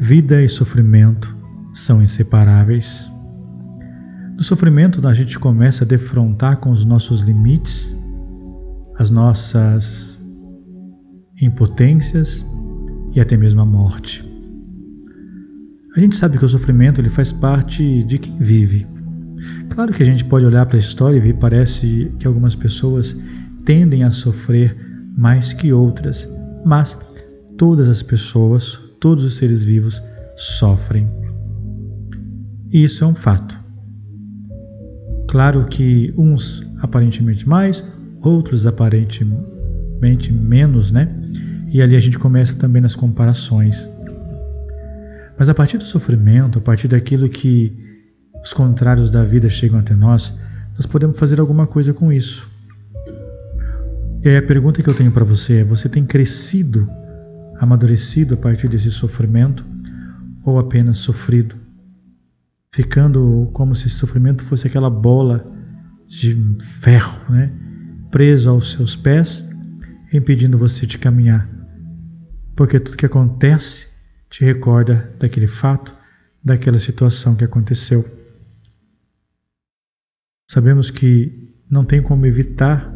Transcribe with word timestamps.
Vida 0.00 0.42
e 0.42 0.48
sofrimento 0.48 1.36
são 1.74 2.02
inseparáveis. 2.02 3.06
No 4.34 4.42
sofrimento, 4.42 5.06
a 5.06 5.12
gente 5.12 5.38
começa 5.38 5.84
a 5.84 5.86
defrontar 5.86 6.56
com 6.56 6.70
os 6.70 6.86
nossos 6.86 7.20
limites, 7.20 7.94
as 8.96 9.10
nossas 9.10 10.18
impotências 11.38 12.46
e 13.14 13.20
até 13.20 13.36
mesmo 13.36 13.60
a 13.60 13.66
morte. 13.66 14.26
A 15.94 16.00
gente 16.00 16.16
sabe 16.16 16.38
que 16.38 16.46
o 16.46 16.48
sofrimento 16.48 16.98
ele 16.98 17.10
faz 17.10 17.30
parte 17.30 18.02
de 18.04 18.18
quem 18.18 18.38
vive. 18.38 18.86
Claro 19.68 19.92
que 19.92 20.02
a 20.02 20.06
gente 20.06 20.24
pode 20.24 20.46
olhar 20.46 20.64
para 20.64 20.76
a 20.76 20.80
história 20.80 21.18
e 21.18 21.20
ver 21.20 21.34
parece 21.34 22.10
que 22.18 22.26
algumas 22.26 22.56
pessoas 22.56 23.14
tendem 23.66 24.02
a 24.02 24.10
sofrer 24.10 24.74
mais 25.14 25.52
que 25.52 25.74
outras, 25.74 26.26
mas 26.64 26.98
todas 27.58 27.86
as 27.86 28.02
pessoas, 28.02 28.80
todos 29.00 29.24
os 29.24 29.36
seres 29.36 29.64
vivos 29.64 30.02
sofrem. 30.36 31.08
E 32.72 32.84
isso 32.84 33.02
é 33.02 33.06
um 33.06 33.14
fato. 33.14 33.58
Claro 35.28 35.66
que 35.66 36.12
uns 36.16 36.66
aparentemente 36.80 37.48
mais, 37.48 37.82
outros 38.20 38.66
aparentemente 38.66 40.32
menos, 40.32 40.90
né? 40.90 41.08
E 41.68 41.80
ali 41.80 41.96
a 41.96 42.00
gente 42.00 42.18
começa 42.18 42.54
também 42.54 42.82
nas 42.82 42.94
comparações. 42.94 43.88
Mas 45.38 45.48
a 45.48 45.54
partir 45.54 45.78
do 45.78 45.84
sofrimento, 45.84 46.58
a 46.58 46.62
partir 46.62 46.88
daquilo 46.88 47.28
que 47.28 47.72
os 48.42 48.52
contrários 48.52 49.10
da 49.10 49.24
vida 49.24 49.48
chegam 49.48 49.78
até 49.78 49.94
nós, 49.94 50.32
nós 50.76 50.86
podemos 50.86 51.18
fazer 51.18 51.40
alguma 51.40 51.66
coisa 51.66 51.92
com 51.92 52.12
isso. 52.12 52.48
E 54.22 54.28
aí 54.28 54.36
a 54.36 54.42
pergunta 54.42 54.82
que 54.82 54.88
eu 54.88 54.94
tenho 54.94 55.12
para 55.12 55.24
você 55.24 55.60
é: 55.60 55.64
você 55.64 55.88
tem 55.88 56.04
crescido, 56.04 56.88
amadurecido 57.60 58.34
a 58.34 58.38
partir 58.38 58.68
desse 58.68 58.90
sofrimento 58.90 59.64
ou 60.42 60.58
apenas 60.58 60.98
sofrido? 60.98 61.54
Ficando 62.74 63.50
como 63.52 63.74
se 63.74 63.86
esse 63.86 63.96
sofrimento 63.96 64.44
fosse 64.44 64.66
aquela 64.66 64.88
bola 64.88 65.46
de 66.08 66.34
ferro, 66.80 67.30
né? 67.30 67.52
preso 68.10 68.48
aos 68.48 68.72
seus 68.72 68.96
pés, 68.96 69.44
impedindo 70.12 70.56
você 70.56 70.86
de 70.86 70.98
caminhar. 70.98 71.48
Porque 72.56 72.80
tudo 72.80 72.96
que 72.96 73.06
acontece 73.06 73.88
te 74.30 74.44
recorda 74.44 75.14
daquele 75.18 75.46
fato, 75.46 75.94
daquela 76.42 76.78
situação 76.78 77.36
que 77.36 77.44
aconteceu. 77.44 78.04
Sabemos 80.50 80.90
que 80.90 81.54
não 81.70 81.84
tem 81.84 82.02
como 82.02 82.26
evitar 82.26 82.92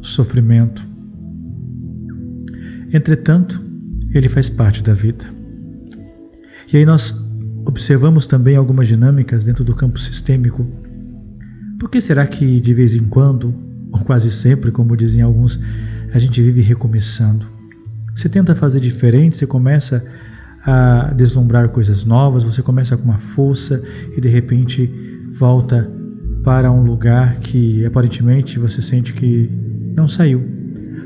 o 0.00 0.04
sofrimento. 0.04 0.82
Entretanto, 2.92 3.65
ele 4.18 4.28
faz 4.28 4.48
parte 4.48 4.82
da 4.82 4.94
vida. 4.94 5.26
E 6.72 6.76
aí 6.76 6.84
nós 6.84 7.14
observamos 7.64 8.26
também 8.26 8.56
algumas 8.56 8.88
dinâmicas 8.88 9.44
dentro 9.44 9.64
do 9.64 9.74
campo 9.74 9.98
sistêmico. 9.98 10.66
Por 11.78 11.90
que 11.90 12.00
será 12.00 12.26
que 12.26 12.60
de 12.60 12.74
vez 12.74 12.94
em 12.94 13.04
quando, 13.04 13.54
ou 13.92 14.00
quase 14.00 14.30
sempre, 14.30 14.70
como 14.70 14.96
dizem 14.96 15.22
alguns, 15.22 15.60
a 16.12 16.18
gente 16.18 16.40
vive 16.42 16.60
recomeçando? 16.60 17.46
Você 18.14 18.28
tenta 18.28 18.54
fazer 18.54 18.80
diferente, 18.80 19.36
você 19.36 19.46
começa 19.46 20.04
a 20.64 21.12
deslumbrar 21.14 21.68
coisas 21.68 22.04
novas, 22.04 22.42
você 22.42 22.62
começa 22.62 22.96
com 22.96 23.04
uma 23.04 23.18
força 23.18 23.82
e 24.16 24.20
de 24.20 24.28
repente 24.28 24.90
volta 25.38 25.88
para 26.42 26.70
um 26.72 26.82
lugar 26.82 27.38
que 27.40 27.84
aparentemente 27.84 28.58
você 28.58 28.80
sente 28.80 29.12
que 29.12 29.50
não 29.94 30.08
saiu. 30.08 30.44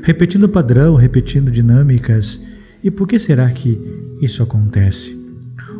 Repetindo 0.03 0.47
padrão, 0.47 0.95
repetindo 0.95 1.51
dinâmicas. 1.51 2.39
E 2.83 2.89
por 2.89 3.07
que 3.07 3.19
será 3.19 3.49
que 3.51 3.79
isso 4.21 4.41
acontece? 4.41 5.15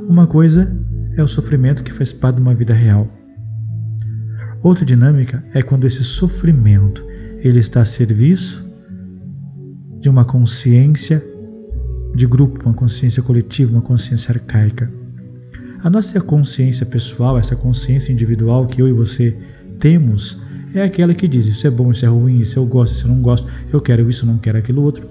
Uma 0.08 0.28
coisa 0.28 0.72
é 1.18 1.24
o 1.24 1.28
sofrimento 1.28 1.84
que 1.84 1.94
faz 1.94 2.14
parte 2.14 2.36
de 2.36 2.42
uma 2.42 2.54
vida 2.54 2.74
real. 2.74 3.08
Outra 4.62 4.86
dinâmica 4.86 5.44
é 5.54 5.62
quando 5.64 5.88
esse 5.88 6.04
sofrimento 6.04 7.04
ele 7.40 7.60
está 7.60 7.82
a 7.82 7.86
serviço 7.86 8.64
de 10.00 10.10
uma 10.10 10.24
consciência 10.24 11.24
de 12.16 12.28
grupo, 12.28 12.64
uma 12.64 12.74
consciência 12.74 13.24
coletiva, 13.24 13.72
uma 13.72 13.82
consciência 13.82 14.32
arcaica. 14.32 14.92
A 15.84 15.90
nossa 15.90 16.22
consciência 16.22 16.86
pessoal, 16.86 17.40
essa 17.40 17.56
consciência 17.56 18.12
individual 18.12 18.68
que 18.68 18.82
eu 18.82 18.88
e 18.88 18.94
você 18.94 19.36
temos, 19.80 20.40
é 20.74 20.84
aquela 20.84 21.14
que 21.14 21.28
diz: 21.28 21.48
isso 21.48 21.66
é 21.66 21.72
bom, 21.72 21.92
isso 21.92 22.06
é 22.06 22.08
ruim, 22.08 22.40
isso 22.40 22.60
eu 22.60 22.66
gosto, 22.66 22.94
isso 22.94 23.08
eu 23.08 23.10
não 23.12 23.22
gosto, 23.22 23.48
eu 23.74 23.82
quero 23.82 24.08
isso, 24.08 24.26
não 24.26 24.38
quero 24.38 24.60
aquilo 24.60 24.84
outro. 24.84 25.10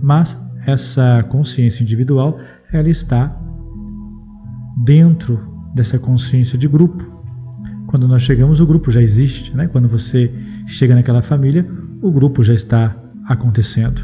Mas 0.00 0.38
essa 0.66 1.24
consciência 1.28 1.82
individual, 1.82 2.38
ela 2.72 2.88
está 2.88 3.34
dentro 4.84 5.40
dessa 5.74 5.98
consciência 5.98 6.58
de 6.58 6.66
grupo. 6.66 7.04
Quando 7.86 8.08
nós 8.08 8.22
chegamos, 8.22 8.60
o 8.60 8.66
grupo 8.66 8.90
já 8.90 9.00
existe, 9.00 9.56
né? 9.56 9.68
Quando 9.68 9.88
você 9.88 10.32
chega 10.66 10.94
naquela 10.94 11.22
família, 11.22 11.66
o 12.02 12.10
grupo 12.10 12.42
já 12.42 12.52
está 12.52 12.96
acontecendo. 13.28 14.02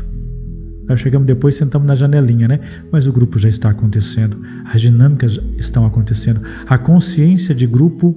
Nós 0.88 1.00
chegamos 1.00 1.26
depois, 1.26 1.56
sentamos 1.56 1.86
na 1.86 1.96
janelinha, 1.96 2.46
né? 2.46 2.60
Mas 2.92 3.06
o 3.06 3.12
grupo 3.12 3.38
já 3.38 3.48
está 3.48 3.70
acontecendo, 3.70 4.40
as 4.66 4.80
dinâmicas 4.80 5.38
estão 5.56 5.84
acontecendo, 5.84 6.42
a 6.66 6.78
consciência 6.78 7.54
de 7.54 7.66
grupo 7.66 8.14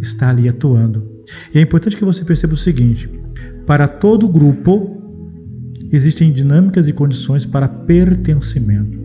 está 0.00 0.30
ali 0.30 0.48
atuando. 0.48 1.06
E 1.52 1.58
é 1.58 1.62
importante 1.62 1.96
que 1.96 2.04
você 2.04 2.24
perceba 2.24 2.54
o 2.54 2.56
seguinte: 2.56 3.08
para 3.66 3.88
todo 3.88 4.28
grupo 4.28 4.97
existem 5.90 6.32
dinâmicas 6.32 6.88
e 6.88 6.92
condições 6.92 7.44
para 7.46 7.68
pertencimento. 7.68 8.98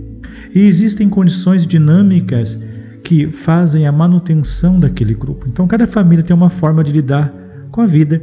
E 0.54 0.62
existem 0.62 1.10
condições 1.10 1.66
dinâmicas 1.66 2.60
que 3.04 3.32
fazem 3.32 3.86
a 3.88 3.92
manutenção 3.92 4.80
daquele 4.80 5.14
grupo. 5.14 5.46
Então, 5.48 5.68
cada 5.68 5.88
família 5.88 6.24
tem 6.24 6.36
uma 6.36 6.50
forma 6.50 6.84
de 6.84 6.92
lidar 6.92 7.34
com 7.72 7.82
a 7.82 7.88
vida. 7.88 8.22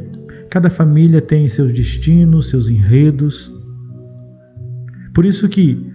Cada 0.48 0.70
família 0.70 1.20
tem 1.20 1.48
seus 1.48 1.72
destinos, 1.72 2.48
seus 2.48 2.68
enredos, 2.68 3.52
por 5.14 5.24
isso 5.24 5.48
que 5.48 5.92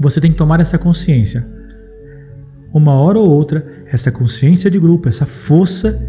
você 0.00 0.20
tem 0.20 0.30
que 0.30 0.38
tomar 0.38 0.60
essa 0.60 0.78
consciência. 0.78 1.46
Uma 2.72 2.94
hora 2.94 3.18
ou 3.18 3.28
outra, 3.28 3.66
essa 3.86 4.12
consciência 4.12 4.70
de 4.70 4.78
grupo, 4.78 5.08
essa 5.08 5.26
força 5.26 6.00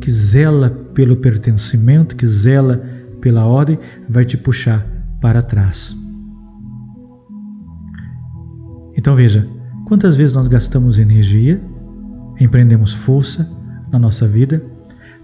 que 0.00 0.10
zela 0.10 0.70
pelo 0.94 1.16
pertencimento, 1.16 2.14
que 2.14 2.26
zela 2.26 2.84
pela 3.22 3.46
ordem, 3.46 3.78
vai 4.08 4.26
te 4.26 4.36
puxar 4.36 4.86
para 5.20 5.40
trás. 5.40 5.96
Então 8.98 9.14
veja, 9.14 9.48
quantas 9.86 10.16
vezes 10.16 10.34
nós 10.34 10.48
gastamos 10.48 10.98
energia, 10.98 11.62
empreendemos 12.38 12.92
força 12.92 13.48
na 13.90 13.98
nossa 13.98 14.28
vida, 14.28 14.62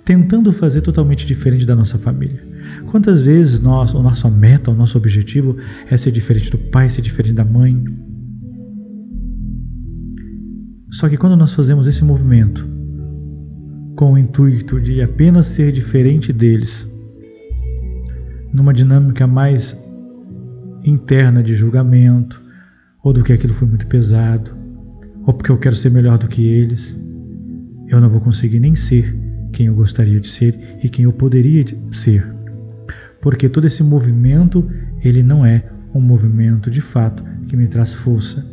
tentando 0.04 0.52
fazer 0.52 0.80
totalmente 0.80 1.26
diferente 1.26 1.66
da 1.66 1.76
nossa 1.76 1.98
família. 1.98 2.46
Quantas 2.90 3.20
vezes 3.20 3.60
nós, 3.60 3.94
a 3.94 4.00
nossa 4.00 4.30
meta, 4.30 4.70
o 4.70 4.74
nosso 4.74 4.96
objetivo 4.96 5.56
é 5.90 5.96
ser 5.96 6.12
diferente 6.12 6.50
do 6.50 6.58
pai, 6.58 6.88
ser 6.88 7.02
diferente 7.02 7.34
da 7.34 7.44
mãe? 7.44 7.84
Só 10.90 11.08
que 11.08 11.16
quando 11.16 11.36
nós 11.36 11.52
fazemos 11.52 11.86
esse 11.86 12.04
movimento 12.04 12.66
com 13.96 14.12
o 14.12 14.18
intuito 14.18 14.80
de 14.80 15.02
apenas 15.02 15.46
ser 15.48 15.72
diferente 15.72 16.32
deles, 16.32 16.87
numa 18.58 18.74
dinâmica 18.74 19.26
mais 19.26 19.74
interna 20.84 21.42
de 21.42 21.54
julgamento, 21.54 22.42
ou 23.02 23.12
do 23.12 23.22
que 23.22 23.32
aquilo 23.32 23.54
foi 23.54 23.66
muito 23.66 23.86
pesado, 23.86 24.54
ou 25.26 25.32
porque 25.32 25.50
eu 25.50 25.58
quero 25.58 25.76
ser 25.76 25.90
melhor 25.90 26.18
do 26.18 26.28
que 26.28 26.46
eles, 26.46 26.94
eu 27.88 28.00
não 28.00 28.10
vou 28.10 28.20
conseguir 28.20 28.60
nem 28.60 28.74
ser 28.74 29.16
quem 29.52 29.66
eu 29.66 29.74
gostaria 29.74 30.20
de 30.20 30.28
ser 30.28 30.78
e 30.82 30.88
quem 30.88 31.06
eu 31.06 31.12
poderia 31.12 31.64
ser 31.90 32.38
porque 33.20 33.48
todo 33.48 33.66
esse 33.66 33.82
movimento 33.82 34.68
ele 35.02 35.22
não 35.22 35.44
é 35.44 35.64
um 35.94 36.00
movimento 36.00 36.70
de 36.70 36.80
fato 36.80 37.24
que 37.46 37.56
me 37.56 37.66
traz 37.66 37.94
força. 37.94 38.46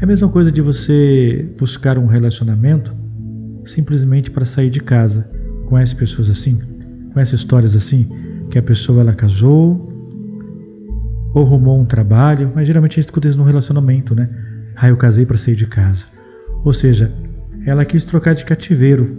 É 0.00 0.04
a 0.04 0.06
mesma 0.06 0.28
coisa 0.28 0.50
de 0.50 0.60
você 0.60 1.48
buscar 1.58 1.98
um 1.98 2.06
relacionamento 2.06 2.94
simplesmente 3.64 4.30
para 4.30 4.44
sair 4.44 4.70
de 4.70 4.80
casa. 4.80 5.30
Conhece 5.66 5.94
pessoas 5.94 6.30
assim? 6.30 6.58
Conhece 7.12 7.34
histórias 7.34 7.76
assim? 7.76 8.08
Que 8.50 8.58
a 8.58 8.62
pessoa 8.62 9.00
ela 9.00 9.14
casou 9.14 9.88
ou 11.32 11.46
arrumou 11.46 11.80
um 11.80 11.84
trabalho, 11.84 12.52
mas 12.54 12.66
geralmente 12.66 12.98
isso 12.98 13.12
no 13.36 13.44
relacionamento, 13.44 14.14
né? 14.14 14.28
Ah, 14.76 14.88
eu 14.88 14.96
casei 14.96 15.24
para 15.24 15.36
sair 15.36 15.54
de 15.54 15.66
casa. 15.66 16.04
Ou 16.64 16.72
seja, 16.72 17.12
ela 17.64 17.84
quis 17.84 18.04
trocar 18.04 18.34
de 18.34 18.44
cativeiro. 18.44 19.16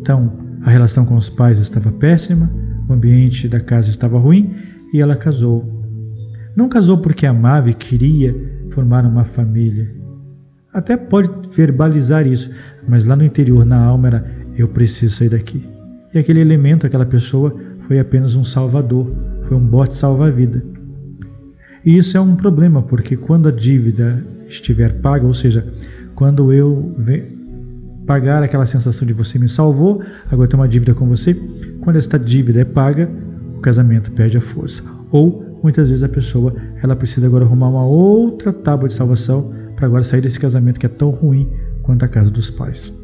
Então, 0.00 0.32
a 0.62 0.70
relação 0.70 1.04
com 1.04 1.16
os 1.16 1.28
pais 1.28 1.58
estava 1.58 1.92
péssima, 1.92 2.50
o 2.88 2.92
ambiente 2.92 3.48
da 3.48 3.60
casa 3.60 3.90
estava 3.90 4.18
ruim 4.18 4.54
e 4.92 5.00
ela 5.00 5.16
casou. 5.16 5.80
Não 6.56 6.68
casou 6.68 6.98
porque 6.98 7.26
amava 7.26 7.70
e 7.70 7.74
queria 7.74 8.34
formar 8.70 9.04
uma 9.04 9.24
família. 9.24 9.90
Até 10.72 10.96
pode 10.96 11.30
verbalizar 11.54 12.26
isso, 12.26 12.50
mas 12.88 13.04
lá 13.04 13.16
no 13.16 13.24
interior, 13.24 13.64
na 13.64 13.82
alma, 13.82 14.08
era: 14.08 14.24
eu 14.56 14.68
preciso 14.68 15.16
sair 15.16 15.28
daqui. 15.28 15.68
E 16.12 16.18
aquele 16.18 16.40
elemento, 16.40 16.86
aquela 16.86 17.06
pessoa, 17.06 17.54
foi 17.90 17.98
apenas 17.98 18.36
um 18.36 18.44
salvador, 18.44 19.12
foi 19.48 19.56
um 19.56 19.66
bote 19.66 19.96
salva-vida. 19.96 20.62
E 21.84 21.96
isso 21.98 22.16
é 22.16 22.20
um 22.20 22.36
problema, 22.36 22.80
porque 22.80 23.16
quando 23.16 23.48
a 23.48 23.50
dívida 23.50 24.24
estiver 24.46 25.00
paga, 25.00 25.26
ou 25.26 25.34
seja, 25.34 25.66
quando 26.14 26.52
eu 26.52 26.94
pagar 28.06 28.44
aquela 28.44 28.64
sensação 28.64 29.04
de 29.04 29.12
você 29.12 29.40
me 29.40 29.48
salvou, 29.48 30.00
agora 30.30 30.48
tenho 30.48 30.62
uma 30.62 30.68
dívida 30.68 30.94
com 30.94 31.08
você, 31.08 31.34
quando 31.80 31.96
esta 31.96 32.16
dívida 32.16 32.60
é 32.60 32.64
paga, 32.64 33.10
o 33.56 33.60
casamento 33.60 34.12
perde 34.12 34.38
a 34.38 34.40
força. 34.40 34.84
Ou 35.10 35.58
muitas 35.60 35.88
vezes 35.88 36.04
a 36.04 36.08
pessoa 36.08 36.54
ela 36.80 36.94
precisa 36.94 37.26
agora 37.26 37.44
arrumar 37.44 37.70
uma 37.70 37.84
outra 37.84 38.52
tábua 38.52 38.86
de 38.86 38.94
salvação 38.94 39.52
para 39.74 39.86
agora 39.86 40.04
sair 40.04 40.20
desse 40.20 40.38
casamento 40.38 40.78
que 40.78 40.86
é 40.86 40.88
tão 40.88 41.10
ruim 41.10 41.50
quanto 41.82 42.04
a 42.04 42.08
casa 42.08 42.30
dos 42.30 42.50
pais. 42.50 42.99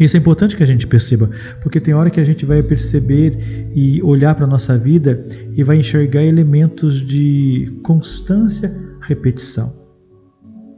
Isso 0.00 0.16
é 0.16 0.18
importante 0.18 0.56
que 0.56 0.62
a 0.62 0.66
gente 0.66 0.86
perceba, 0.86 1.28
porque 1.62 1.78
tem 1.78 1.92
hora 1.92 2.08
que 2.08 2.18
a 2.18 2.24
gente 2.24 2.46
vai 2.46 2.62
perceber 2.62 3.70
e 3.74 4.02
olhar 4.02 4.34
para 4.34 4.46
a 4.46 4.48
nossa 4.48 4.78
vida 4.78 5.22
e 5.54 5.62
vai 5.62 5.76
enxergar 5.76 6.22
elementos 6.22 7.06
de 7.06 7.78
constância, 7.82 8.74
repetição. 9.02 9.78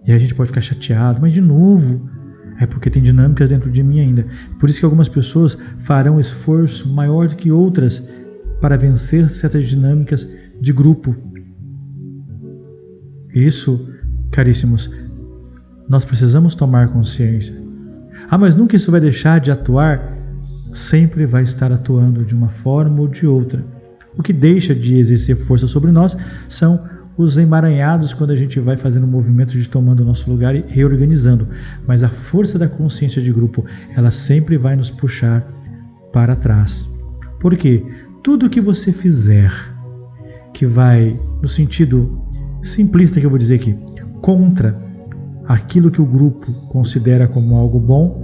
E 0.05 0.13
a 0.13 0.19
gente 0.19 0.35
pode 0.35 0.49
ficar 0.49 0.61
chateado, 0.61 1.21
mas 1.23 1.33
de 1.33 1.41
novo, 1.41 2.11
é 2.59 2.67
porque 2.67 2.91
tem 2.91 3.01
dinâmicas 3.01 3.49
dentro 3.49 3.71
de 3.71 3.81
mim 3.81 4.01
ainda. 4.01 4.27
Por 4.59 4.69
isso 4.69 4.81
que 4.81 4.85
algumas 4.85 5.09
pessoas 5.09 5.57
farão 5.85 6.19
esforço 6.19 6.93
maior 6.93 7.29
do 7.29 7.37
que 7.37 7.53
outras 7.53 8.03
para 8.61 8.77
vencer 8.77 9.31
certas 9.31 9.69
dinâmicas 9.69 10.29
de 10.61 10.73
grupo. 10.73 11.15
Isso, 13.33 13.89
caríssimos, 14.33 14.91
nós 15.89 16.05
precisamos 16.05 16.57
tomar 16.57 16.89
consciência. 16.89 17.62
Ah, 18.32 18.38
mas 18.38 18.56
nunca 18.56 18.75
isso 18.75 18.90
vai 18.90 18.99
deixar 18.99 19.40
de 19.40 19.50
atuar? 19.50 20.17
Sempre 20.73 21.26
vai 21.26 21.43
estar 21.43 21.70
atuando 21.70 22.25
de 22.25 22.34
uma 22.34 22.49
forma 22.49 23.02
ou 23.02 23.06
de 23.06 23.26
outra. 23.26 23.62
O 24.17 24.23
que 24.23 24.32
deixa 24.32 24.75
de 24.75 24.96
exercer 24.96 25.37
força 25.37 25.67
sobre 25.67 25.93
nós 25.93 26.17
são 26.49 26.82
os 27.14 27.37
emaranhados 27.37 28.14
quando 28.14 28.31
a 28.31 28.37
gente 28.37 28.58
vai 28.58 28.79
fazendo 28.79 29.05
o 29.05 29.06
movimento 29.06 29.50
de 29.50 29.69
tomando 29.69 30.00
o 30.00 30.06
nosso 30.06 30.31
lugar 30.31 30.56
e 30.56 30.64
reorganizando. 30.67 31.46
Mas 31.87 32.02
a 32.02 32.08
força 32.08 32.58
da 32.58 32.67
consciência 32.67 33.20
de 33.20 33.31
grupo, 33.31 33.67
ela 33.94 34.11
sempre 34.11 34.56
vai 34.56 34.76
nos 34.76 34.88
puxar 34.88 35.46
para 36.11 36.34
trás. 36.34 36.88
Por 37.38 37.55
quê? 37.55 37.84
Tudo 38.23 38.49
que 38.49 38.62
você 38.62 38.94
fizer 38.94 39.52
que 40.55 40.64
vai 40.64 41.20
no 41.43 41.49
sentido 41.49 42.19
simplista 42.62 43.20
que 43.20 43.26
eu 43.26 43.31
vou 43.31 43.38
dizer 43.38 43.56
aqui, 43.56 43.76
contra 44.23 44.90
aquilo 45.46 45.90
que 45.90 46.00
o 46.00 46.06
grupo 46.06 46.52
considera 46.69 47.29
como 47.29 47.56
algo 47.56 47.79
bom, 47.79 48.22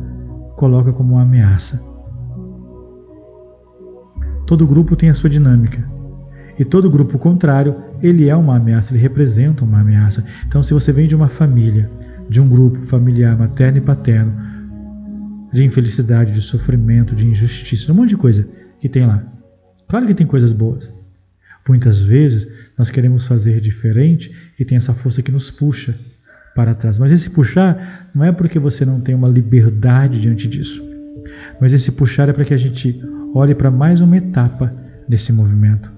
coloca 0.59 0.93
como 0.93 1.15
uma 1.15 1.23
ameaça. 1.23 1.81
Todo 4.45 4.67
grupo 4.67 4.97
tem 4.97 5.09
a 5.09 5.15
sua 5.15 5.31
dinâmica. 5.31 5.89
E 6.59 6.65
todo 6.65 6.91
grupo 6.91 7.17
contrário, 7.17 7.77
ele 8.03 8.29
é 8.29 8.35
uma 8.35 8.57
ameaça, 8.57 8.93
ele 8.93 9.01
representa 9.01 9.65
uma 9.65 9.81
ameaça. 9.81 10.25
Então, 10.49 10.61
se 10.61 10.75
você 10.75 10.93
vem 10.93 11.07
de 11.07 11.15
uma 11.15 11.29
família, 11.29 11.89
de 12.29 12.41
um 12.41 12.49
grupo 12.49 12.85
familiar 12.87 13.39
materno 13.39 13.79
e 13.79 13.81
paterno, 13.81 14.35
de 15.53 15.65
infelicidade, 15.65 16.33
de 16.33 16.43
sofrimento, 16.43 17.15
de 17.15 17.25
injustiça, 17.25 17.93
um 17.93 17.95
monte 17.95 18.11
de 18.11 18.17
coisa 18.17 18.47
que 18.81 18.89
tem 18.89 19.07
lá. 19.07 19.25
Claro 19.87 20.09
que 20.09 20.15
tem 20.15 20.27
coisas 20.27 20.51
boas. 20.51 20.93
Muitas 21.69 22.01
vezes 22.01 22.49
nós 22.77 22.91
queremos 22.91 23.29
fazer 23.29 23.61
diferente 23.61 24.33
e 24.59 24.65
tem 24.65 24.77
essa 24.77 24.93
força 24.93 25.23
que 25.23 25.31
nos 25.31 25.53
puxa 25.53 25.97
para 26.55 26.75
trás. 26.75 26.99
Mas 26.99 27.13
esse 27.13 27.31
puxar 27.31 28.09
não 28.15 28.25
é 28.25 28.33
porque 28.33 28.59
você 28.59 28.85
não 28.85 29.01
tem 29.01 29.15
uma 29.15 29.29
liberdade 29.29 30.21
diante 30.21 30.49
disso. 30.49 30.83
Mas 31.61 31.73
esse 31.73 31.93
puxar 31.93 32.29
é 32.29 32.33
para 32.33 32.45
que 32.45 32.55
a 32.55 32.59
gente 32.59 33.01
olhe 33.35 33.55
para 33.55 33.71
mais 33.71 34.01
uma 34.01 34.17
etapa 34.17 34.73
desse 35.09 35.33
movimento. 35.33 35.91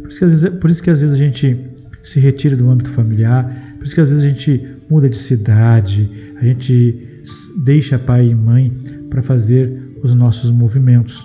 Por 0.00 0.08
isso, 0.08 0.18
que, 0.18 0.26
vezes, 0.26 0.48
por 0.50 0.70
isso 0.70 0.82
que 0.82 0.90
às 0.90 1.00
vezes 1.00 1.14
a 1.14 1.18
gente 1.18 1.58
se 2.02 2.20
retira 2.20 2.56
do 2.56 2.70
âmbito 2.70 2.90
familiar, 2.90 3.74
por 3.76 3.84
isso 3.84 3.94
que 3.94 4.00
às 4.00 4.08
vezes 4.08 4.24
a 4.24 4.28
gente 4.28 4.64
muda 4.88 5.08
de 5.08 5.18
cidade, 5.18 6.08
a 6.40 6.44
gente 6.44 7.22
deixa 7.64 7.98
pai 7.98 8.28
e 8.28 8.34
mãe 8.34 8.70
para 9.10 9.22
fazer 9.22 9.96
os 10.02 10.14
nossos 10.14 10.50
movimentos. 10.50 11.20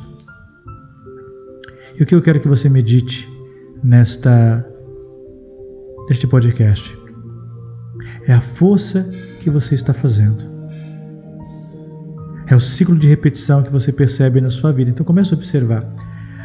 E 1.99 2.03
o 2.03 2.05
que 2.05 2.15
eu 2.15 2.21
quero 2.21 2.39
que 2.39 2.47
você 2.47 2.67
medite 2.67 3.27
nesta 3.83 4.65
neste 6.09 6.27
podcast 6.27 7.00
é 8.31 8.33
a 8.33 8.39
força 8.39 9.03
que 9.41 9.49
você 9.49 9.75
está 9.75 9.93
fazendo. 9.93 10.49
É 12.47 12.55
o 12.55 12.61
ciclo 12.61 12.97
de 12.97 13.05
repetição 13.05 13.61
que 13.61 13.69
você 13.69 13.91
percebe 13.91 14.39
na 14.39 14.49
sua 14.49 14.71
vida. 14.71 14.89
Então 14.89 15.05
comece 15.05 15.33
a 15.33 15.37
observar. 15.37 15.85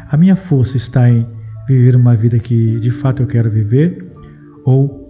A 0.09 0.17
minha 0.17 0.35
força 0.35 0.75
está 0.75 1.09
em 1.09 1.25
viver 1.65 1.95
uma 1.95 2.13
vida 2.13 2.39
que 2.39 2.77
de 2.81 2.91
fato 2.91 3.23
eu 3.23 3.27
quero 3.27 3.49
viver 3.49 4.05
ou 4.65 5.07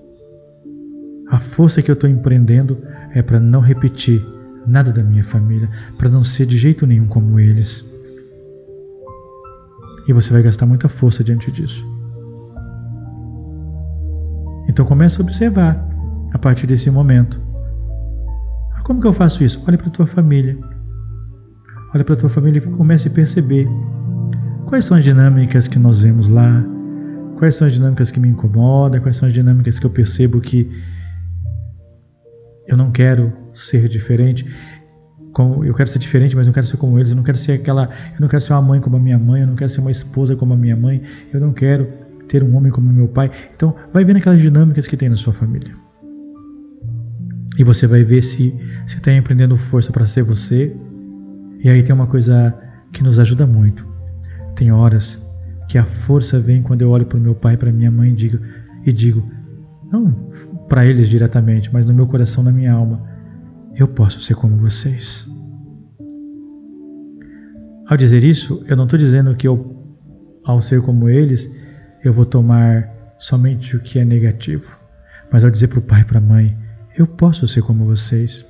a 1.29 1.39
força 1.39 1.81
que 1.81 1.89
eu 1.89 1.93
estou 1.93 2.07
empreendendo 2.09 2.77
é 3.11 3.23
para 3.23 3.39
não 3.39 3.59
repetir 3.59 4.23
nada 4.67 4.91
da 4.91 5.03
minha 5.03 5.23
família, 5.23 5.69
para 5.97 6.09
não 6.09 6.23
ser 6.23 6.45
de 6.45 6.57
jeito 6.57 6.85
nenhum 6.85 7.07
como 7.07 7.39
eles. 7.39 7.83
E 10.07 10.13
você 10.13 10.31
vai 10.31 10.43
gastar 10.43 10.67
muita 10.67 10.87
força 10.87 11.23
diante 11.23 11.51
disso. 11.51 11.83
Então 14.69 14.85
comece 14.85 15.19
a 15.19 15.23
observar 15.23 15.86
a 16.33 16.37
partir 16.37 16.67
desse 16.67 16.89
momento. 16.89 17.41
Ah, 18.75 18.81
como 18.83 19.01
que 19.01 19.07
eu 19.07 19.13
faço 19.13 19.43
isso? 19.43 19.63
Olha 19.67 19.77
para 19.77 19.87
a 19.87 19.91
tua 19.91 20.07
família. 20.07 20.57
Olha 21.93 22.03
para 22.03 22.13
a 22.13 22.17
tua 22.17 22.29
família 22.29 22.59
e 22.59 22.61
comece 22.61 23.07
a 23.07 23.11
perceber 23.11 23.67
quais 24.65 24.85
são 24.85 24.97
as 24.97 25.03
dinâmicas 25.03 25.67
que 25.67 25.79
nós 25.79 25.99
vemos 25.99 26.27
lá, 26.27 26.63
quais 27.37 27.55
são 27.55 27.67
as 27.67 27.73
dinâmicas 27.73 28.11
que 28.11 28.19
me 28.19 28.27
incomodam, 28.27 28.99
quais 29.01 29.15
são 29.15 29.27
as 29.27 29.33
dinâmicas 29.33 29.79
que 29.79 29.85
eu 29.85 29.89
percebo 29.89 30.41
que 30.41 30.69
eu 32.67 32.75
não 32.75 32.91
quero 32.91 33.31
ser 33.53 33.87
diferente. 33.87 34.45
Eu 35.63 35.73
quero 35.73 35.87
ser 35.89 35.99
diferente, 35.99 36.35
mas 36.35 36.47
não 36.47 36.53
quero 36.53 36.65
ser 36.65 36.77
como 36.77 36.97
eles. 36.97 37.11
Eu 37.11 37.15
não 37.15 37.23
quero 37.23 37.37
ser 37.37 37.53
aquela. 37.53 37.89
Eu 38.15 38.19
não 38.19 38.27
quero 38.27 38.41
ser 38.41 38.53
uma 38.53 38.61
mãe 38.61 38.81
como 38.81 38.97
a 38.97 38.99
minha 38.99 39.19
mãe. 39.19 39.41
Eu 39.41 39.47
não 39.47 39.55
quero 39.55 39.69
ser 39.69 39.81
uma 39.81 39.91
esposa 39.91 40.35
como 40.35 40.53
a 40.53 40.57
minha 40.57 40.75
mãe. 40.75 41.01
Eu 41.31 41.39
não 41.39 41.53
quero 41.53 41.87
ter 42.27 42.43
um 42.43 42.55
homem 42.55 42.71
como 42.71 42.91
meu 42.91 43.07
pai. 43.07 43.31
Então, 43.55 43.75
vai 43.93 44.03
vendo 44.03 44.17
aquelas 44.17 44.41
dinâmicas 44.41 44.87
que 44.87 44.97
tem 44.97 45.09
na 45.09 45.15
sua 45.15 45.33
família. 45.33 45.73
E 47.57 47.63
você 47.63 47.87
vai 47.87 48.03
ver 48.03 48.21
se 48.21 48.53
está 48.85 49.11
empreendendo 49.11 49.57
força 49.57 49.91
para 49.91 50.05
ser 50.05 50.23
você. 50.23 50.75
E 51.63 51.69
aí 51.69 51.81
tem 51.83 51.93
uma 51.93 52.07
coisa 52.07 52.55
que 52.91 53.03
nos 53.03 53.19
ajuda 53.19 53.47
muito. 53.47 53.85
Tem 54.55 54.71
horas 54.71 55.21
que 55.67 55.77
a 55.77 55.85
força 55.85 56.39
vem 56.39 56.61
quando 56.61 56.81
eu 56.81 56.89
olho 56.89 57.05
para 57.05 57.17
o 57.17 57.21
meu 57.21 57.35
pai 57.35 57.55
e 57.55 57.57
para 57.57 57.71
minha 57.71 57.91
mãe 57.91 58.11
e 58.11 58.15
digo, 58.15 58.39
e 58.85 58.91
digo 58.91 59.23
não 59.91 60.29
para 60.67 60.85
eles 60.85 61.09
diretamente, 61.09 61.71
mas 61.71 61.85
no 61.85 61.93
meu 61.93 62.07
coração, 62.07 62.43
na 62.43 62.51
minha 62.51 62.73
alma, 62.73 63.01
eu 63.75 63.87
posso 63.87 64.19
ser 64.21 64.35
como 64.35 64.57
vocês. 64.57 65.25
Ao 67.87 67.95
dizer 67.95 68.23
isso, 68.23 68.63
eu 68.67 68.75
não 68.75 68.83
estou 68.83 68.99
dizendo 68.99 69.33
que 69.35 69.47
eu, 69.47 69.95
ao 70.43 70.61
ser 70.61 70.81
como 70.81 71.07
eles, 71.07 71.49
eu 72.03 72.11
vou 72.11 72.25
tomar 72.25 72.89
somente 73.17 73.77
o 73.77 73.79
que 73.79 73.97
é 73.97 74.03
negativo. 74.03 74.65
Mas 75.31 75.45
ao 75.45 75.51
dizer 75.51 75.69
para 75.69 75.79
o 75.79 75.81
pai 75.81 76.01
e 76.01 76.05
para 76.05 76.17
a 76.17 76.21
mãe, 76.21 76.57
eu 76.97 77.05
posso 77.05 77.47
ser 77.47 77.61
como 77.61 77.85
vocês. 77.85 78.43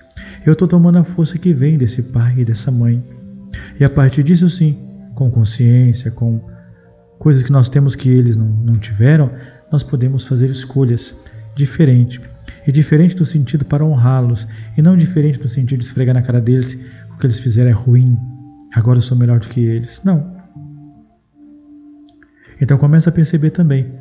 Eu 0.45 0.53
estou 0.53 0.67
tomando 0.67 0.97
a 0.97 1.03
força 1.03 1.37
que 1.37 1.53
vem 1.53 1.77
desse 1.77 2.01
pai 2.01 2.35
e 2.39 2.45
dessa 2.45 2.71
mãe. 2.71 3.03
E 3.77 3.83
a 3.83 3.89
partir 3.89 4.23
disso, 4.23 4.49
sim, 4.49 4.77
com 5.13 5.29
consciência, 5.29 6.09
com 6.09 6.41
coisas 7.19 7.43
que 7.43 7.51
nós 7.51 7.67
temos 7.67 7.95
que 7.95 8.09
eles 8.09 8.37
não, 8.37 8.47
não 8.47 8.79
tiveram, 8.79 9.29
nós 9.71 9.83
podemos 9.83 10.25
fazer 10.25 10.49
escolhas 10.49 11.13
diferentes. 11.55 12.21
E 12.65 12.71
diferente 12.71 13.19
no 13.19 13.25
sentido 13.25 13.65
para 13.65 13.83
honrá-los, 13.83 14.47
e 14.77 14.81
não 14.81 14.95
diferente 14.95 15.39
no 15.39 15.49
sentido 15.49 15.79
de 15.79 15.85
esfregar 15.85 16.15
na 16.15 16.21
cara 16.21 16.39
deles 16.39 16.77
o 17.13 17.17
que 17.17 17.25
eles 17.25 17.39
fizeram 17.39 17.69
é 17.69 17.73
ruim, 17.73 18.17
agora 18.73 18.99
eu 18.99 19.03
sou 19.03 19.17
melhor 19.17 19.39
do 19.39 19.49
que 19.49 19.59
eles. 19.59 20.01
Não. 20.05 20.37
Então 22.61 22.77
começa 22.77 23.09
a 23.09 23.13
perceber 23.13 23.49
também. 23.49 23.91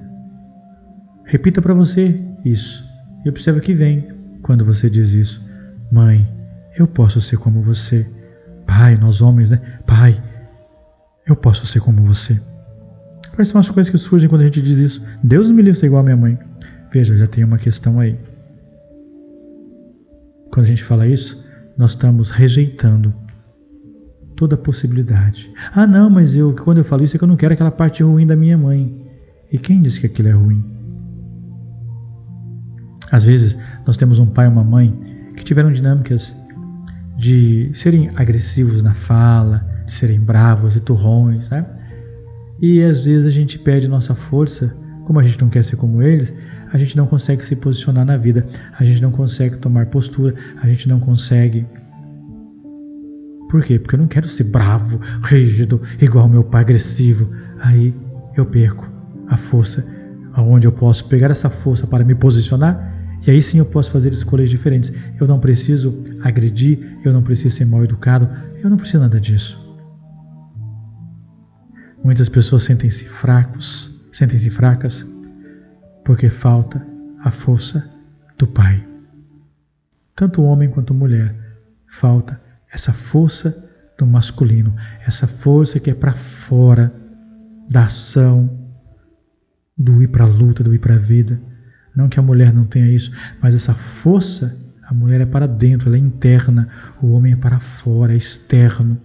Repita 1.25 1.61
para 1.61 1.75
você 1.75 2.21
isso. 2.45 2.85
E 3.25 3.29
observa 3.29 3.59
que 3.59 3.75
vem 3.75 4.16
quando 4.47 4.65
você 4.65 4.89
diz 4.89 5.11
isso. 5.13 5.45
Mãe, 5.91 6.27
eu 6.79 6.87
posso 6.87 7.21
ser 7.21 7.37
como 7.37 7.61
você. 7.63 8.09
Pai, 8.65 8.97
nós 8.97 9.21
homens, 9.21 9.51
né? 9.51 9.61
Pai, 9.85 10.23
eu 11.27 11.35
posso 11.35 11.67
ser 11.67 11.81
como 11.81 12.03
você. 12.05 12.41
Quais 13.35 13.49
são 13.49 13.61
as 13.61 13.69
coisas 13.69 13.91
que 13.91 13.99
surgem 13.99 14.29
quando 14.29 14.43
a 14.43 14.45
gente 14.45 14.63
diz 14.63 14.79
isso? 14.79 15.05
Deus 15.23 15.51
me 15.51 15.63
livre 15.63 15.81
ser 15.81 15.87
igual 15.87 16.01
a 16.01 16.05
minha 16.05 16.17
mãe. 16.17 16.39
Veja, 16.93 17.17
já 17.17 17.27
tem 17.27 17.43
uma 17.43 17.59
questão 17.59 17.99
aí. 17.99 18.17
Quando 20.53 20.67
a 20.67 20.69
gente 20.69 20.85
fala 20.85 21.09
isso, 21.09 21.45
nós 21.77 21.91
estamos 21.91 22.31
rejeitando 22.31 23.13
toda 24.37 24.57
possibilidade. 24.57 25.53
Ah, 25.75 25.89
não, 25.89 26.09
mas 26.09 26.37
eu 26.37 26.55
quando 26.55 26.79
eu 26.79 26.85
falo 26.85 27.03
isso 27.03 27.17
é 27.17 27.19
que 27.19 27.25
eu 27.25 27.29
não 27.29 27.37
quero 27.37 27.55
aquela 27.55 27.73
parte 27.73 28.01
ruim 28.01 28.27
da 28.27 28.37
minha 28.37 28.57
mãe. 28.57 29.05
E 29.51 29.59
quem 29.59 29.83
disse 29.83 29.99
que 29.99 30.07
aquilo 30.07 30.29
é 30.29 30.33
ruim? 30.33 30.65
Às 33.11 33.25
vezes, 33.25 33.57
nós 33.87 33.97
temos 33.97 34.19
um 34.19 34.27
pai 34.27 34.47
e 34.47 34.49
uma 34.49 34.65
mãe 34.65 34.93
que 35.37 35.45
tiveram 35.45 35.71
dinâmicas 35.71 36.35
de 37.17 37.71
serem 37.73 38.11
agressivos 38.17 38.83
na 38.83 38.93
fala, 38.93 39.65
de 39.87 39.95
serem 39.95 40.21
bravos 40.21 40.75
e 40.77 40.81
turrões, 40.81 41.49
né? 41.49 41.65
E 42.61 42.83
às 42.83 43.05
vezes 43.05 43.27
a 43.27 43.31
gente 43.31 43.59
perde 43.59 43.87
nossa 43.87 44.15
força, 44.15 44.75
como 45.05 45.21
a 45.21 45.23
gente 45.23 45.41
não 45.41 45.49
quer 45.49 45.63
ser 45.63 45.77
como 45.77 46.03
eles, 46.03 46.35
a 46.73 46.79
gente 46.79 46.97
não 46.97 47.07
consegue 47.07 47.45
se 47.45 47.55
posicionar 47.55 48.05
na 48.05 48.17
vida, 48.17 48.45
a 48.79 48.85
gente 48.85 49.01
não 49.01 49.13
consegue 49.13 49.57
tomar 49.59 49.87
postura, 49.87 50.35
a 50.61 50.67
gente 50.67 50.89
não 50.89 50.99
consegue. 50.99 51.65
Por 53.49 53.63
quê? 53.63 53.79
Porque 53.79 53.95
eu 53.95 54.01
não 54.01 54.09
quero 54.09 54.29
ser 54.29 54.45
bravo, 54.45 55.01
rígido, 55.23 55.81
igual 56.01 56.29
meu 56.29 56.43
pai 56.43 56.63
agressivo. 56.63 57.31
Aí 57.61 57.95
eu 58.37 58.45
perco 58.45 58.91
a 59.29 59.37
força, 59.37 59.87
aonde 60.33 60.67
eu 60.67 60.73
posso 60.73 61.09
pegar 61.09 61.31
essa 61.31 61.49
força 61.49 61.87
para 61.87 62.05
me 62.05 62.15
posicionar 62.15 62.96
e 63.27 63.31
aí 63.31 63.43
sim 63.43 63.59
eu 63.59 63.67
posso 63.67 63.91
fazer 63.91 64.13
escolhas 64.13 64.49
diferentes. 64.49 64.93
Eu 65.21 65.27
não 65.27 65.41
preciso 65.41 66.05
agredir, 66.23 66.99
eu 67.05 67.13
não 67.13 67.23
preciso 67.23 67.57
ser 67.57 67.65
mal 67.65 67.83
educado, 67.83 68.29
eu 68.63 68.71
não 68.71 68.77
preciso 68.77 69.01
nada 69.01 69.21
disso. 69.21 69.61
Muitas 72.05 72.29
pessoas 72.29 72.63
sentem-se 72.63 73.05
fracos, 73.05 73.93
sentem-se 74.13 74.49
fracas 74.49 75.05
porque 76.05 76.31
falta 76.31 76.87
a 77.21 77.33
força 77.33 77.91
do 78.39 78.47
Pai. 78.47 78.87
Tanto 80.15 80.45
homem 80.45 80.71
quanto 80.71 80.95
mulher 80.95 81.35
falta 81.89 82.41
essa 82.73 82.93
força 82.93 83.65
do 83.99 84.07
masculino, 84.07 84.75
essa 85.05 85.27
força 85.27 85.81
que 85.81 85.91
é 85.91 85.95
para 85.95 86.13
fora 86.13 86.95
da 87.69 87.85
ação, 87.85 88.49
do 89.77 90.03
ir 90.03 90.09
para 90.09 90.25
a 90.25 90.29
luta, 90.29 90.63
do 90.63 90.75
ir 90.75 90.79
para 90.79 90.95
a 90.95 90.99
vida. 90.99 91.41
Não 91.97 92.11
que 92.11 92.21
a 92.21 92.23
mulher 92.23 92.53
não 92.53 92.67
tenha 92.67 92.91
isso, 92.91 93.11
mas 93.41 93.55
essa 93.55 93.73
força, 93.75 94.55
a 94.87 94.93
mulher 94.93 95.23
é 95.23 95.27
para 95.27 95.49
dentro, 95.49 95.89
ela 95.89 95.97
é 95.97 96.01
interna, 96.01 96.69
o 97.03 97.13
homem 97.13 97.33
é 97.33 97.37
para 97.37 97.59
fora, 97.59 98.13
é 98.13 98.17
externo. 98.17 99.01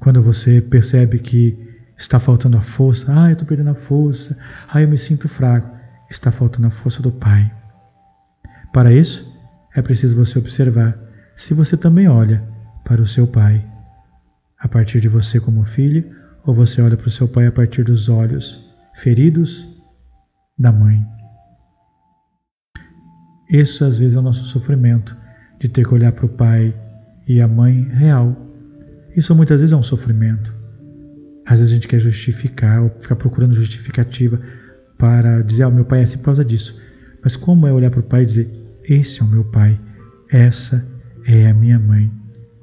Quando 0.00 0.22
você 0.22 0.62
percebe 0.62 1.18
que 1.18 1.68
está 1.98 2.18
faltando 2.18 2.56
a 2.56 2.62
força, 2.62 3.04
ah, 3.08 3.28
eu 3.28 3.34
estou 3.34 3.46
perdendo 3.46 3.70
a 3.70 3.74
força, 3.74 4.38
ah, 4.72 4.80
eu 4.80 4.88
me 4.88 4.96
sinto 4.96 5.28
fraco, 5.28 5.70
está 6.08 6.32
faltando 6.32 6.68
a 6.68 6.70
força 6.70 7.02
do 7.02 7.12
Pai. 7.12 7.52
Para 8.72 8.90
isso, 8.90 9.30
é 9.76 9.82
preciso 9.82 10.16
você 10.16 10.38
observar 10.38 10.98
se 11.36 11.52
você 11.52 11.76
também 11.76 12.08
olha 12.08 12.42
para 12.84 13.02
o 13.02 13.06
seu 13.06 13.26
Pai 13.26 13.62
a 14.58 14.66
partir 14.66 15.00
de 15.00 15.08
você 15.08 15.38
como 15.38 15.64
filho, 15.64 16.10
ou 16.44 16.54
você 16.54 16.80
olha 16.80 16.96
para 16.96 17.08
o 17.08 17.10
seu 17.10 17.28
Pai 17.28 17.46
a 17.46 17.52
partir 17.52 17.84
dos 17.84 18.08
olhos 18.08 18.66
feridos 18.94 19.69
da 20.60 20.70
mãe. 20.70 21.02
Isso 23.48 23.82
às 23.82 23.98
vezes 23.98 24.14
é 24.14 24.18
o 24.18 24.22
nosso 24.22 24.44
sofrimento, 24.44 25.16
de 25.58 25.68
ter 25.68 25.86
que 25.86 25.94
olhar 25.94 26.12
para 26.12 26.26
o 26.26 26.28
pai 26.28 26.74
e 27.26 27.40
a 27.40 27.48
mãe 27.48 27.88
real. 27.90 28.36
Isso 29.16 29.34
muitas 29.34 29.60
vezes 29.60 29.72
é 29.72 29.76
um 29.76 29.82
sofrimento. 29.82 30.54
Às 31.46 31.58
vezes 31.58 31.72
a 31.72 31.74
gente 31.74 31.88
quer 31.88 31.98
justificar 31.98 32.82
ou 32.82 32.90
ficar 33.00 33.16
procurando 33.16 33.54
justificativa 33.54 34.38
para 34.98 35.42
dizer, 35.42 35.64
ah, 35.64 35.70
meu 35.70 35.86
pai 35.86 36.00
é 36.00 36.02
assim 36.02 36.18
por 36.18 36.26
causa 36.26 36.44
disso. 36.44 36.78
Mas 37.24 37.34
como 37.34 37.66
é 37.66 37.72
olhar 37.72 37.90
para 37.90 38.00
o 38.00 38.04
pai 38.04 38.22
e 38.22 38.26
dizer, 38.26 38.50
esse 38.84 39.20
é 39.20 39.24
o 39.24 39.28
meu 39.28 39.44
pai, 39.44 39.80
essa 40.30 40.86
é 41.26 41.48
a 41.48 41.54
minha 41.54 41.78
mãe, 41.78 42.10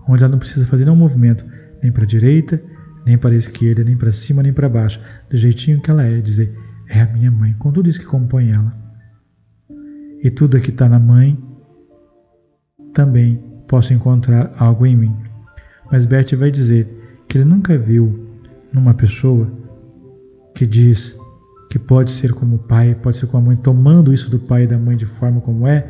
onde 0.07 0.23
ela 0.23 0.31
não 0.31 0.39
precisa 0.39 0.65
fazer 0.67 0.85
nenhum 0.85 0.95
movimento, 0.95 1.43
nem 1.81 1.91
para 1.91 2.03
a 2.03 2.07
direita, 2.07 2.61
nem 3.05 3.17
para 3.17 3.31
a 3.31 3.37
esquerda, 3.37 3.83
nem 3.83 3.97
para 3.97 4.11
cima, 4.11 4.41
nem 4.41 4.53
para 4.53 4.69
baixo, 4.69 5.01
do 5.29 5.37
jeitinho 5.37 5.81
que 5.81 5.91
ela 5.91 6.03
é, 6.03 6.21
dizer, 6.21 6.55
é 6.89 7.01
a 7.01 7.07
minha 7.07 7.31
mãe, 7.31 7.53
com 7.59 7.71
tudo 7.71 7.89
isso 7.89 7.99
que 7.99 8.05
compõe 8.05 8.51
ela. 8.51 8.73
E 10.23 10.31
tudo 10.31 10.59
que 10.59 10.69
está 10.69 10.89
na 10.89 10.99
mãe 10.99 11.37
também 12.93 13.43
posso 13.67 13.93
encontrar 13.93 14.53
algo 14.57 14.85
em 14.85 14.95
mim. 14.95 15.15
Mas 15.91 16.05
Bert 16.05 16.33
vai 16.35 16.51
dizer 16.51 16.87
que 17.27 17.37
ele 17.37 17.45
nunca 17.45 17.77
viu 17.77 18.27
numa 18.73 18.93
pessoa 18.93 19.51
que 20.55 20.65
diz 20.65 21.17
que 21.69 21.77
pode 21.77 22.11
ser 22.11 22.33
como 22.33 22.55
o 22.55 22.59
pai, 22.59 22.95
pode 22.95 23.17
ser 23.17 23.27
como 23.27 23.43
a 23.43 23.47
mãe, 23.47 23.57
tomando 23.57 24.13
isso 24.13 24.29
do 24.29 24.39
pai 24.39 24.63
e 24.63 24.67
da 24.67 24.77
mãe 24.77 24.95
de 24.95 25.05
forma 25.05 25.41
como 25.41 25.67
é, 25.67 25.81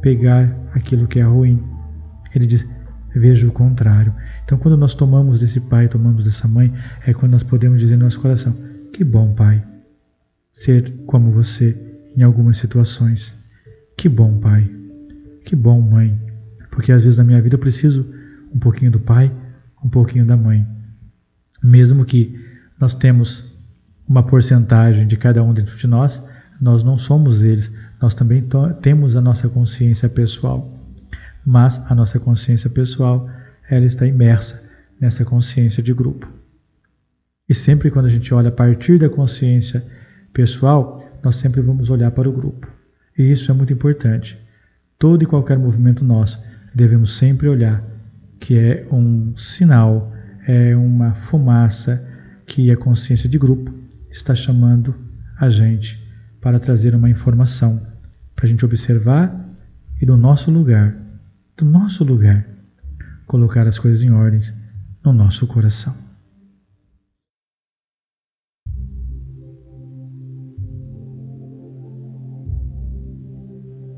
pegar 0.00 0.54
aquilo 0.72 1.06
que 1.06 1.20
é 1.20 1.22
ruim. 1.22 1.62
Ele 2.34 2.46
diz: 2.46 2.66
veja 3.14 3.46
o 3.46 3.52
contrário. 3.52 4.14
Então, 4.44 4.58
quando 4.58 4.76
nós 4.76 4.94
tomamos 4.94 5.40
desse 5.40 5.60
pai, 5.60 5.88
tomamos 5.88 6.24
dessa 6.24 6.48
mãe, 6.48 6.72
é 7.06 7.12
quando 7.12 7.32
nós 7.32 7.42
podemos 7.42 7.78
dizer 7.78 7.96
no 7.96 8.04
nosso 8.04 8.20
coração: 8.20 8.54
que 8.92 9.04
bom, 9.04 9.34
pai 9.34 9.62
ser 10.60 10.92
como 11.06 11.30
você 11.30 11.76
em 12.16 12.22
algumas 12.22 12.58
situações. 12.58 13.34
Que 13.96 14.08
bom, 14.08 14.38
pai. 14.38 14.68
Que 15.44 15.54
bom, 15.54 15.80
mãe. 15.80 16.20
Porque 16.70 16.92
às 16.92 17.02
vezes 17.02 17.18
na 17.18 17.24
minha 17.24 17.40
vida 17.40 17.54
eu 17.54 17.60
preciso 17.60 18.06
um 18.52 18.58
pouquinho 18.58 18.90
do 18.90 19.00
pai, 19.00 19.32
um 19.82 19.88
pouquinho 19.88 20.26
da 20.26 20.36
mãe. 20.36 20.66
Mesmo 21.62 22.04
que 22.04 22.38
nós 22.78 22.94
temos 22.94 23.52
uma 24.06 24.22
porcentagem 24.22 25.06
de 25.06 25.16
cada 25.16 25.42
um 25.42 25.52
dentro 25.52 25.76
de 25.76 25.86
nós, 25.86 26.22
nós 26.60 26.82
não 26.82 26.98
somos 26.98 27.42
eles. 27.42 27.72
Nós 28.00 28.14
também 28.14 28.44
temos 28.80 29.16
a 29.16 29.20
nossa 29.20 29.48
consciência 29.48 30.08
pessoal. 30.08 30.74
Mas 31.44 31.78
a 31.90 31.94
nossa 31.94 32.18
consciência 32.18 32.68
pessoal, 32.68 33.28
ela 33.70 33.84
está 33.84 34.06
imersa 34.06 34.68
nessa 35.00 35.24
consciência 35.24 35.82
de 35.82 35.94
grupo. 35.94 36.28
E 37.48 37.54
sempre 37.54 37.90
quando 37.90 38.06
a 38.06 38.10
gente 38.10 38.34
olha 38.34 38.48
a 38.48 38.52
partir 38.52 38.98
da 38.98 39.08
consciência 39.08 39.84
pessoal, 40.38 41.02
nós 41.20 41.34
sempre 41.34 41.60
vamos 41.60 41.90
olhar 41.90 42.12
para 42.12 42.28
o 42.28 42.32
grupo. 42.32 42.68
E 43.18 43.24
isso 43.24 43.50
é 43.50 43.54
muito 43.54 43.72
importante. 43.72 44.38
Todo 44.96 45.24
e 45.24 45.26
qualquer 45.26 45.58
movimento 45.58 46.04
nosso 46.04 46.40
devemos 46.72 47.18
sempre 47.18 47.48
olhar 47.48 47.82
que 48.38 48.56
é 48.56 48.86
um 48.92 49.36
sinal, 49.36 50.12
é 50.46 50.76
uma 50.76 51.12
fumaça 51.12 52.06
que 52.46 52.70
a 52.70 52.76
consciência 52.76 53.28
de 53.28 53.36
grupo 53.36 53.74
está 54.12 54.32
chamando 54.32 54.94
a 55.40 55.50
gente 55.50 56.00
para 56.40 56.60
trazer 56.60 56.94
uma 56.94 57.10
informação 57.10 57.84
para 58.36 58.46
a 58.46 58.48
gente 58.48 58.64
observar 58.64 59.44
e 60.00 60.06
do 60.06 60.16
nosso 60.16 60.52
lugar, 60.52 60.96
do 61.56 61.64
nosso 61.64 62.04
lugar, 62.04 62.46
colocar 63.26 63.66
as 63.66 63.76
coisas 63.76 64.04
em 64.04 64.12
ordem 64.12 64.40
no 65.04 65.12
nosso 65.12 65.48
coração. 65.48 66.07